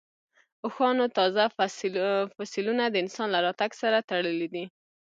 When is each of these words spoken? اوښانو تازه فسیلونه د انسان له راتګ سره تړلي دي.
اوښانو 0.65 1.05
تازه 1.17 1.43
فسیلونه 2.37 2.83
د 2.89 2.95
انسان 3.03 3.27
له 3.31 3.39
راتګ 3.45 3.71
سره 3.81 4.05
تړلي 4.09 4.47
دي. 4.53 4.65